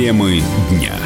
[0.00, 0.98] Темы дня.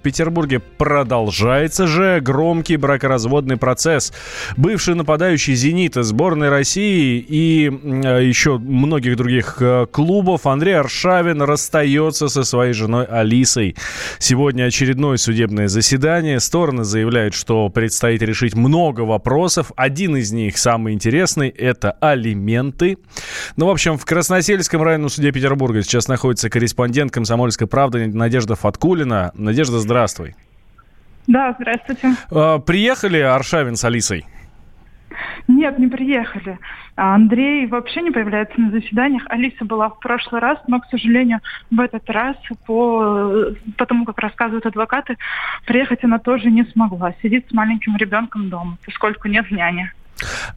[0.00, 4.14] В Петербурге продолжается же громкий бракоразводный процесс.
[4.56, 12.28] Бывший нападающий «Зенита» сборной России и э, еще многих других э, клубов Андрей Аршавин расстается
[12.28, 13.76] со своей женой Алисой.
[14.18, 16.40] Сегодня очередное судебное заседание.
[16.40, 19.70] Стороны заявляют, что предстоит решить много вопросов.
[19.76, 22.96] Один из них, самый интересный, это алименты.
[23.56, 29.32] Ну, в общем, в Красносельском районном суде Петербурга сейчас находится корреспондент «Комсомольской правды» Надежда Фаткулина.
[29.34, 30.36] Надежда, здравствуй.
[31.26, 32.14] Да, здравствуйте.
[32.30, 34.24] А, приехали Аршавин с Алисой?
[35.48, 36.58] Нет, не приехали.
[36.94, 39.24] А Андрей вообще не появляется на заседаниях.
[39.28, 41.40] Алиса была в прошлый раз, но, к сожалению,
[41.72, 42.36] в этот раз,
[42.66, 45.16] по, по тому, как рассказывают адвокаты,
[45.66, 47.12] приехать она тоже не смогла.
[47.20, 49.90] Сидит с маленьким ребенком дома, поскольку нет няни.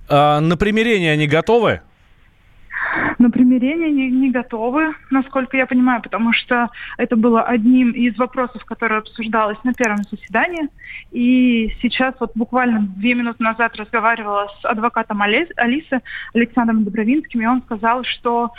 [0.09, 1.81] А, на примирение они готовы?
[3.23, 8.63] На примирение не, не готовы, насколько я понимаю, потому что это было одним из вопросов,
[8.65, 10.67] которые обсуждалось на первом заседании.
[11.11, 16.01] И сейчас вот буквально две минуты назад разговаривала с адвокатом Алисы
[16.33, 18.51] Александром Добровинским, и он сказал, что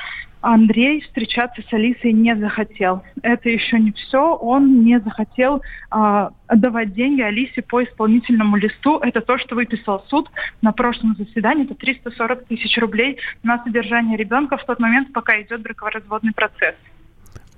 [0.45, 3.03] Андрей встречаться с Алисой не захотел.
[3.23, 4.37] Это еще не все.
[4.37, 8.99] Он не захотел э, отдавать деньги Алисе по исполнительному листу.
[8.99, 11.65] Это то, что выписал суд на прошлом заседании.
[11.65, 16.75] Это 340 тысяч рублей на содержание ребенка в тот момент, пока идет бракоразводный процесс.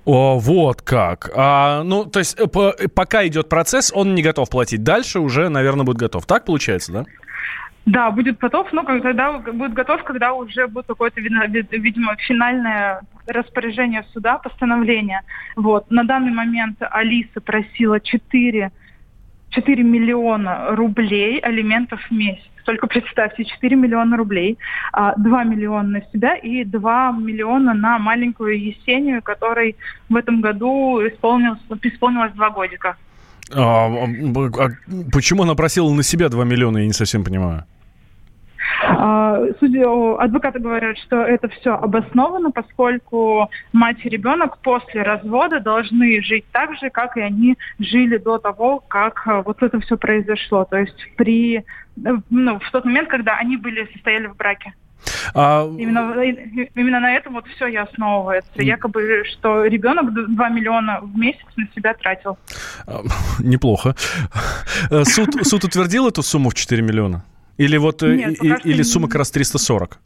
[0.05, 1.29] О, вот как.
[1.35, 4.81] А, ну, то есть э, по, пока идет процесс, он не готов платить.
[4.81, 6.25] Дальше уже, наверное, будет готов.
[6.25, 7.05] Так получается, да?
[7.87, 14.39] Да, будет готов, но когда будет готов, когда уже будет какое-то, видимо, финальное распоряжение суда,
[14.39, 15.21] постановление.
[15.55, 15.89] Вот.
[15.89, 18.71] На данный момент Алиса просила 4,
[19.51, 22.43] 4 миллиона рублей алиментов в месяц.
[22.65, 24.57] Только представьте, 4 миллиона рублей,
[24.91, 29.77] 2 а, миллиона на себя и 2 миллиона на маленькую Есению, которой
[30.09, 32.97] в этом году исполнилось, исполнилось 2 годика.
[33.55, 34.69] А, а,
[35.13, 37.63] почему она просила на себя 2 миллиона, я не совсем понимаю.
[38.83, 39.83] А, судьи,
[40.19, 46.75] адвокаты говорят, что это все обосновано, поскольку мать и ребенок после развода должны жить так
[46.75, 50.65] же, как и они жили до того, как а, вот это все произошло.
[50.65, 51.65] То есть при,
[51.95, 54.73] ну, в тот момент, когда они были, состояли в браке.
[55.33, 55.65] А...
[55.65, 56.21] Именно,
[56.75, 58.61] именно на этом вот все и основывается.
[58.61, 62.37] Якобы, что ребенок 2 миллиона в месяц на себя тратил.
[62.85, 63.01] А,
[63.39, 63.95] неплохо.
[65.03, 67.23] Суд, суд утвердил эту сумму в 4 миллиона?
[67.57, 69.99] Или вот э, Нет, и, или сумма как раз 340?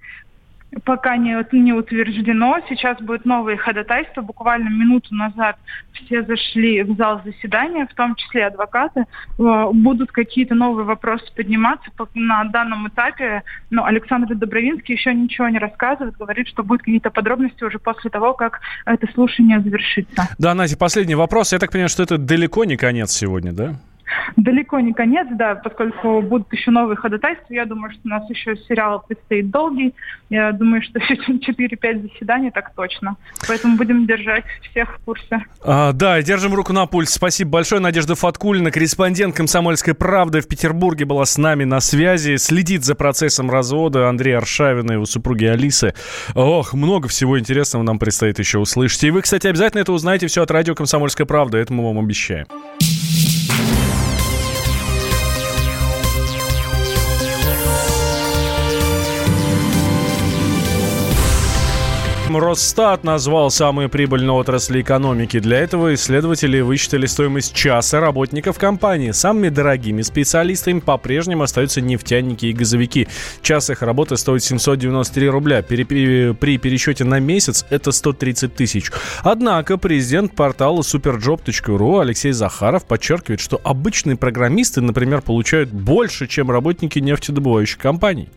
[0.86, 2.60] Пока не, не утверждено.
[2.70, 4.22] Сейчас будет новое ходатайство.
[4.22, 5.58] Буквально минуту назад
[5.92, 9.02] все зашли в зал заседания, в том числе адвокаты.
[9.38, 13.44] Э, будут какие-то новые вопросы подниматься на данном этапе.
[13.70, 16.16] Но Александр Добровинский еще ничего не рассказывает.
[16.16, 20.30] Говорит, что будут какие-то подробности уже после того, как это слушание завершится.
[20.38, 21.52] Да, Настя, последний вопрос.
[21.52, 23.76] Я так понимаю, что это далеко не конец сегодня, да?
[24.36, 27.54] Далеко не конец, да, поскольку будут еще новые ходатайства.
[27.54, 29.94] Я думаю, что у нас еще сериал предстоит долгий.
[30.30, 33.16] Я думаю, что 4-5 заседаний так точно.
[33.48, 35.44] Поэтому будем держать всех в курсе.
[35.64, 37.10] А, да, держим руку на пульс.
[37.12, 37.82] Спасибо большое.
[37.82, 42.38] Надежда Фаткулина, корреспондент «Комсомольской правды» в Петербурге была с нами на связи.
[42.38, 45.94] Следит за процессом развода Андрей Аршавин и его супруги Алисы.
[46.36, 49.04] Ох, много всего интересного нам предстоит еще услышать.
[49.04, 51.58] И вы, кстати, обязательно это узнаете все от радио «Комсомольская правда».
[51.58, 52.46] Это мы вам обещаем.
[62.38, 65.40] Росстат назвал самые прибыльные отрасли экономики.
[65.40, 69.12] Для этого исследователи высчитали стоимость часа работников компании.
[69.12, 73.08] Самыми дорогими специалистами по-прежнему остаются нефтяники и газовики.
[73.42, 75.64] Час их работы стоит 793 рубля.
[75.64, 78.92] При, при пересчете на месяц это 130 тысяч.
[79.24, 87.00] Однако президент портала superjob.ru Алексей Захаров подчеркивает, что обычные программисты, например, получают больше, чем работники
[87.00, 88.30] нефтедобывающих компаний.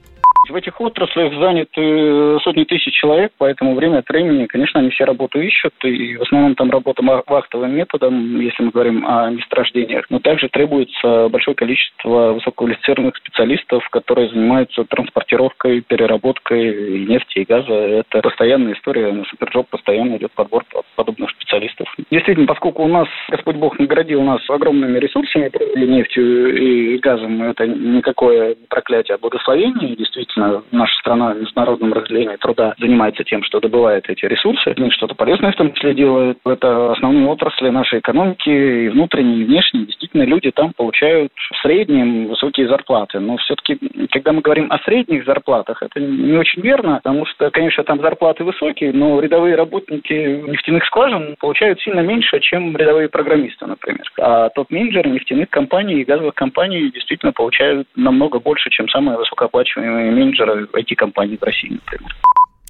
[0.49, 5.41] В этих отраслях заняты сотни тысяч человек, поэтому время от времени, конечно, они все работу
[5.41, 10.05] ищут, и в основном там работа вахтовым методом, если мы говорим о месторождениях.
[10.11, 17.73] Но также требуется большое количество высококвалифицированных специалистов, которые занимаются транспортировкой, переработкой нефти и газа.
[17.73, 20.65] Это постоянная история, на Superjob постоянно идет подбор
[20.95, 21.89] подобных специалистов.
[22.11, 28.57] Действительно, поскольку у нас, Господь Бог наградил нас огромными ресурсами, нефтью и газом, это никакое
[28.69, 34.09] проклятие, а благословение, действительно, действительно наша страна в международном разделении труда занимается тем, что добывает
[34.09, 36.39] эти ресурсы, они что-то полезное в том числе делают.
[36.45, 39.87] Это основные отрасли нашей экономики, и внутренние, и внешние.
[39.87, 43.21] Действительно, люди там получают в среднем высокие зарплаты.
[43.21, 43.79] Но все-таки,
[44.11, 48.45] когда мы говорим о средних зарплатах, это не очень верно, потому что, конечно, там зарплаты
[48.45, 54.05] высокие, но рядовые работники нефтяных скважин получают сильно меньше, чем рядовые программисты, например.
[54.21, 60.67] А топ-менеджеры нефтяных компаний и газовых компаний действительно получают намного больше, чем самые высокооплачиваемые менеджеры
[60.73, 62.13] IT-компаний в России, например.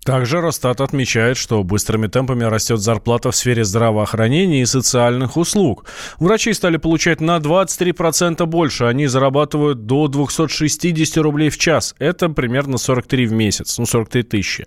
[0.04, 5.86] Также Росстат отмечает, что быстрыми темпами растет зарплата в сфере здравоохранения и социальных услуг.
[6.18, 8.84] Врачи стали получать на 23% больше.
[8.84, 11.94] Они зарабатывают до 260 рублей в час.
[11.98, 14.66] Это примерно 43 в месяц, ну 43 тысячи.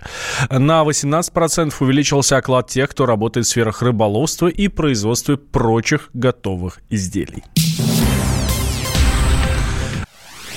[0.50, 7.44] На 18% увеличился оклад тех, кто работает в сферах рыболовства и производства прочих готовых изделий.